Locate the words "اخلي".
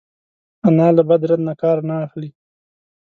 2.05-2.29